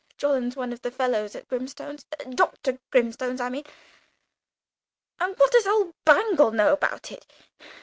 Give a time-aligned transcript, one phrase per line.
[0.17, 2.79] (Jolland's one of the fellows at Grimstone's Dr.
[2.89, 3.65] Grimstone's I mean.)
[5.19, 7.27] And what does old Bangle know about it?